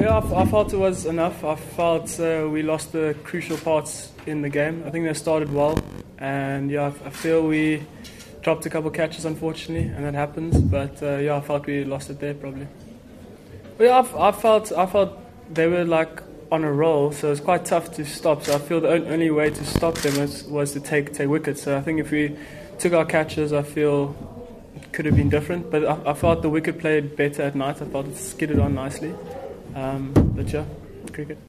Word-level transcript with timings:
Yeah, 0.00 0.18
I, 0.18 0.42
I 0.42 0.46
felt 0.46 0.72
it 0.72 0.76
was 0.76 1.06
enough. 1.06 1.42
I 1.42 1.56
felt 1.56 2.20
uh, 2.20 2.48
we 2.48 2.62
lost 2.62 2.92
the 2.92 3.16
crucial 3.24 3.56
parts 3.56 4.12
in 4.26 4.42
the 4.42 4.48
game. 4.48 4.84
I 4.86 4.90
think 4.90 5.04
they 5.04 5.14
started 5.14 5.52
well, 5.52 5.76
and 6.18 6.70
yeah, 6.70 6.92
I, 7.04 7.10
feel 7.10 7.44
we 7.44 7.84
dropped 8.42 8.64
a 8.64 8.70
couple 8.70 8.90
catches 8.90 9.24
unfortunately, 9.24 9.88
and 9.88 10.04
that 10.04 10.14
happens. 10.14 10.60
But 10.60 11.02
uh, 11.02 11.16
yeah, 11.16 11.36
I 11.36 11.40
felt 11.40 11.66
we 11.66 11.82
lost 11.84 12.10
it 12.10 12.20
there 12.20 12.34
probably. 12.34 12.68
But 13.76 13.84
yeah, 13.84 14.06
I, 14.16 14.28
I 14.28 14.32
felt 14.32 14.70
I 14.70 14.86
felt 14.86 15.18
they 15.52 15.66
were 15.66 15.84
like 15.84 16.22
on 16.52 16.62
a 16.62 16.72
roll, 16.72 17.10
so 17.10 17.32
it's 17.32 17.40
quite 17.40 17.64
tough 17.64 17.92
to 17.96 18.04
stop. 18.04 18.44
So 18.44 18.54
I 18.54 18.58
feel 18.58 18.80
the 18.80 18.90
only 18.90 19.30
way 19.32 19.50
to 19.50 19.64
stop 19.64 19.96
them 19.96 20.20
was, 20.20 20.44
was 20.44 20.72
to 20.74 20.80
take 20.80 21.12
take 21.12 21.28
wickets. 21.28 21.62
So 21.62 21.76
I 21.76 21.80
think 21.80 21.98
if 21.98 22.12
we 22.12 22.36
took 22.78 22.92
our 22.92 23.04
catches, 23.04 23.52
I 23.52 23.62
feel 23.62 24.14
could 24.92 25.06
have 25.06 25.16
been 25.16 25.28
different. 25.28 25.72
But 25.72 25.84
I, 25.84 26.10
I 26.10 26.14
felt 26.14 26.42
the 26.42 26.50
wicket 26.50 26.78
played 26.78 27.16
better 27.16 27.42
at 27.42 27.56
night. 27.56 27.82
I 27.82 27.86
felt 27.86 28.06
it 28.06 28.16
skidded 28.16 28.60
on 28.60 28.76
nicely. 28.76 29.12
Um, 29.78 30.12
but 30.34 30.52
yeah, 30.52 30.64
cricket. 31.12 31.48